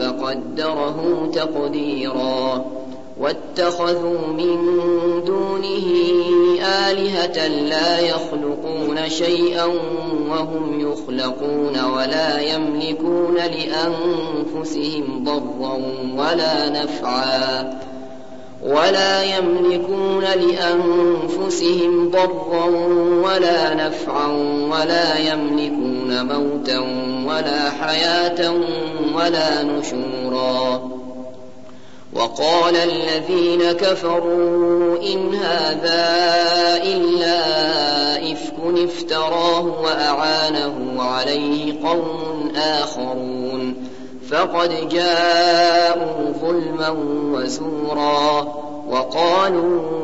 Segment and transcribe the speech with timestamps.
[0.00, 2.64] فقدره تقديرا.
[3.20, 4.56] واتخذوا من
[5.26, 5.86] دونه
[6.88, 9.64] آلهة لا يخلقون شيئا
[10.30, 15.74] وهم يخلقون ولا يملكون لأنفسهم ضرا
[16.16, 17.74] ولا نفعا.
[18.64, 22.64] ولا يملكون لأنفسهم ضرا
[23.24, 24.28] ولا نفعا
[24.70, 26.78] ولا يملكون موتا
[27.26, 28.54] ولا حياة
[29.14, 30.90] ولا نشورا.
[32.12, 36.16] وقال الذين كفروا إن هذا
[36.82, 37.42] إلا
[38.32, 43.74] إفك افتراه وأعانه عليه قوم آخرون.
[44.30, 46.88] فقد جاءوا ظلما
[47.32, 48.40] وزورا.
[48.90, 50.03] وقالوا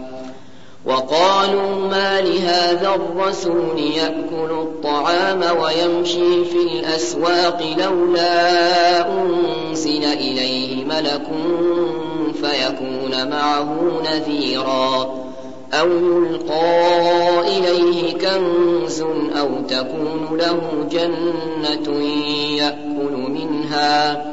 [0.85, 11.27] وقالوا ما لهذا الرسول يأكل الطعام ويمشي في الأسواق لولا أنزل إليه ملك
[12.33, 15.21] فيكون معه نذيرا
[15.73, 19.01] أو يلقى إليه كنز
[19.39, 21.97] أو تكون له جنة
[22.57, 24.25] يأكل منها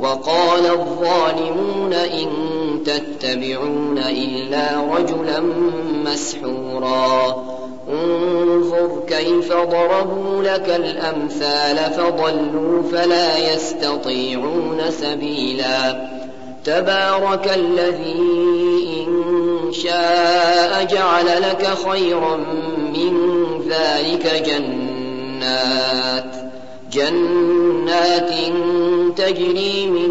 [0.00, 2.53] وقال الظالمون إن
[2.84, 5.40] تتبعون إلا رجلا
[6.04, 7.44] مسحورا.
[7.88, 16.08] انظر كيف ضربوا لك الأمثال فضلوا فلا يستطيعون سبيلا.
[16.64, 18.16] تبارك الذي
[19.06, 22.36] إن شاء جعل لك خيرا
[22.94, 23.14] من
[23.68, 26.34] ذلك جنات.
[26.92, 28.30] جنات
[29.16, 30.10] تجري من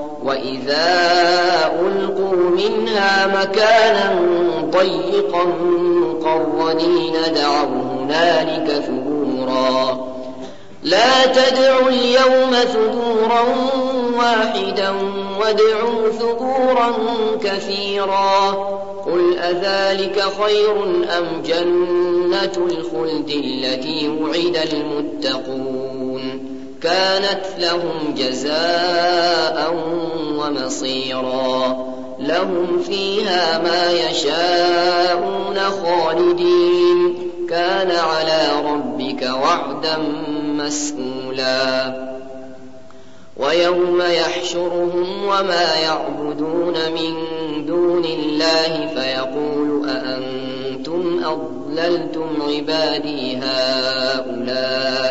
[0.25, 1.01] وإذا
[1.81, 4.15] ألقوا منها مكانا
[4.71, 5.43] ضيقا
[5.83, 10.11] مقرنين دعوا هنالك ثبورا.
[10.83, 13.41] لا تدعوا اليوم ثبورا
[14.17, 14.93] واحدا
[15.39, 16.93] وادعوا ثبورا
[17.43, 18.51] كثيرا.
[19.05, 20.83] قل أذلك خير
[21.17, 25.70] أم جنة الخلد التي وعد المتقون؟
[26.81, 29.75] كانت لهم جزاء
[30.37, 31.77] ومصيرا.
[32.19, 37.31] لهم فيها ما يشاءون خالدين.
[37.51, 39.97] كان على ربك وعدا
[40.43, 41.93] مسئولا
[43.37, 47.15] ويوم يحشرهم وما يعبدون من
[47.65, 55.10] دون الله فيقول أأنتم أضللتم عبادي هؤلاء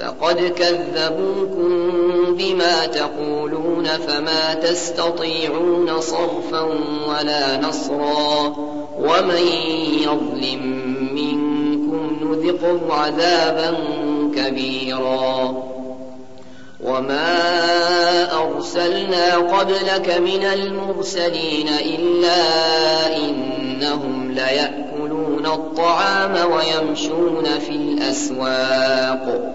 [0.00, 1.70] فقد كذبوكم
[2.34, 6.60] بما تقولون فما تستطيعون صرفا
[7.08, 8.56] ولا نصرا
[8.98, 9.46] ومن
[10.02, 10.62] يظلم
[11.14, 13.76] منكم نذقه عذابا
[14.36, 15.54] كبيرا.
[16.84, 17.42] وما
[18.42, 22.36] أرسلنا قبلك من المرسلين إلا
[23.16, 29.54] إنهم ليأكلون الطعام ويمشون في الأسواق.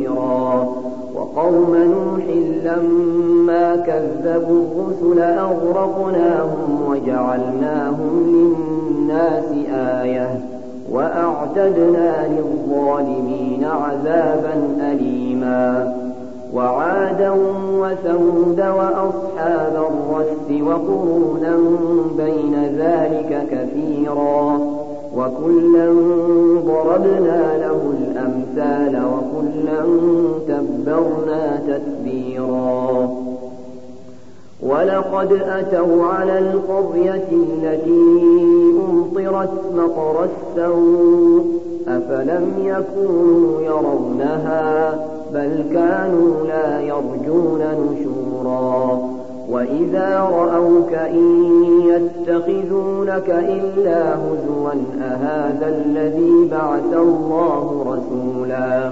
[1.35, 2.23] وقوم نوح
[2.65, 9.43] لما كذبوا الرسل أغرقناهم وجعلناهم للناس
[9.73, 10.39] آية
[10.91, 14.53] وأعتدنا للظالمين عذابا
[14.91, 15.93] أليما
[16.53, 17.31] وعادا
[17.73, 21.57] وثمود وأصحاب الرس وقرونا
[22.17, 24.59] بين ذلك كثيرا
[25.17, 25.93] وكلا
[26.65, 29.81] ضربنا له الأمثال وكلا
[30.47, 33.09] تبرنا تتبيرا
[34.63, 38.21] ولقد أتوا على القرية التي
[38.89, 41.45] أمطرت مطر السوء
[41.87, 44.99] أفلم يكونوا يرونها
[45.33, 48.99] بل كانوا لا يرجون نشورا.
[49.51, 54.71] وإذا رأوك إن يتخذونك إلا هزوا
[55.01, 58.91] أهذا الذي بعث الله رسولا.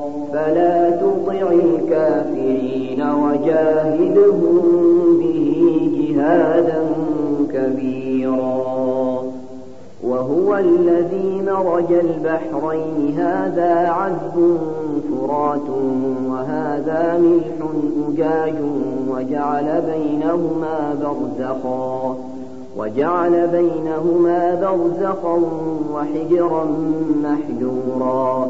[0.33, 4.61] فلا تطع الكافرين وجاهدهم
[5.19, 5.51] به
[5.99, 6.83] جهادا
[7.53, 9.23] كبيرا.
[10.03, 13.15] وهو الذي مرج البحرين.
[13.17, 14.57] هذا عذب
[15.11, 15.69] فرات
[16.29, 17.69] وهذا ملح
[18.09, 18.55] أجاج
[19.09, 22.17] وجعل بينهما برزخا
[22.77, 25.41] وجعل بينهما برزخا
[25.93, 26.65] وحجرا
[27.23, 28.49] محجورا.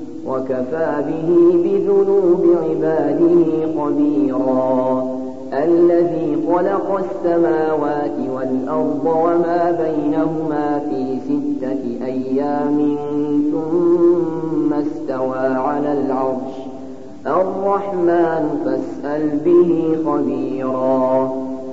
[0.27, 1.29] وكفى به
[1.63, 3.45] بذنوب عباده
[3.77, 5.03] خبيرا
[5.53, 12.97] الذي خلق السماوات والأرض وما بينهما في ستة أيام
[13.51, 16.53] ثم استوى على العرش.
[17.27, 21.50] الرحمن فاسأل به خبيرا.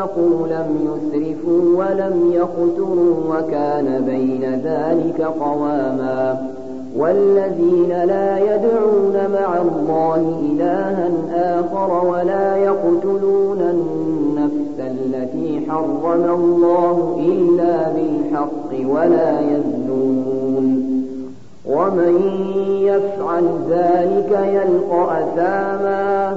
[0.00, 6.50] أنفقوا لم يسرفوا ولم يقتروا وكان بين ذلك قواما
[6.96, 11.10] والذين لا يدعون مع الله إلها
[11.60, 20.90] آخر ولا يقتلون النفس التي حرم الله إلا بالحق ولا يزنون
[21.66, 22.20] ومن
[22.82, 26.36] يفعل ذلك يلقى أثاما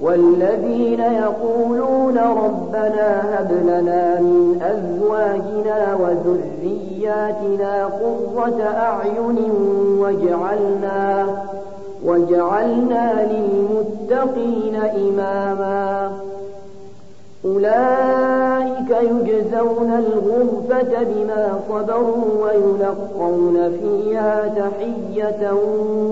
[0.00, 9.38] والذين يقولون ربنا هب لنا من أزواجنا وذرياتنا قرة أعين
[10.00, 11.26] وجعلنا
[12.04, 16.12] وجعلنا للمتقين إماما.
[17.44, 25.52] أولئك يجزون الغرفة بما صبروا ويلقون فيها تحية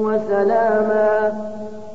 [0.04, 1.32] وسلاما.